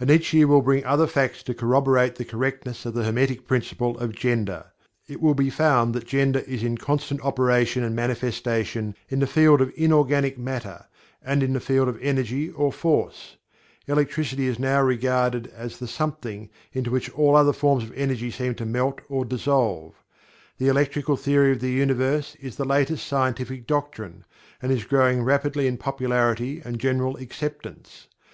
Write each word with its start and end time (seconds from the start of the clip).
And 0.00 0.10
each 0.10 0.32
year 0.32 0.46
will 0.46 0.62
bring 0.62 0.86
other 0.86 1.06
facts 1.06 1.42
to 1.42 1.52
corroborate 1.52 2.14
the 2.14 2.24
correctness 2.24 2.86
of 2.86 2.94
the 2.94 3.04
Hermetic 3.04 3.46
Principle 3.46 3.98
of 3.98 4.14
Gender. 4.14 4.72
It 5.06 5.20
will 5.20 5.34
be 5.34 5.50
found 5.50 5.92
that 5.92 6.06
Gender 6.06 6.38
is 6.46 6.62
in 6.62 6.78
constant 6.78 7.20
operation 7.20 7.84
and 7.84 7.94
manifestation 7.94 8.94
in 9.10 9.18
the 9.18 9.26
field 9.26 9.60
of 9.60 9.70
inorganic 9.76 10.38
matter, 10.38 10.86
and 11.22 11.42
in 11.42 11.52
the 11.52 11.60
field 11.60 11.88
of 11.88 11.98
Energy 12.00 12.48
or 12.48 12.72
Force. 12.72 13.36
Electricity 13.86 14.46
is 14.46 14.58
now 14.58 14.68
generally 14.76 14.94
regarded 14.96 15.46
as 15.48 15.76
the 15.78 15.86
"Something" 15.86 16.48
into 16.72 16.90
which 16.90 17.10
all 17.10 17.36
other 17.36 17.52
forms 17.52 17.84
of 17.84 17.92
energy 17.94 18.30
seem 18.30 18.54
to 18.54 18.64
melt 18.64 19.02
or 19.10 19.26
dissolve. 19.26 19.92
The 20.56 20.68
"Electrical 20.68 21.16
Theory 21.18 21.52
of 21.52 21.60
the 21.60 21.68
Universe" 21.72 22.34
is 22.40 22.56
the 22.56 22.64
latest 22.64 23.06
scientific 23.06 23.66
doctrine, 23.66 24.24
and 24.62 24.72
is 24.72 24.84
growing 24.86 25.22
rapidly 25.22 25.66
in 25.66 25.76
popularity 25.76 26.62
and 26.64 26.78
general 26.78 27.18
acceptance. 27.18 28.06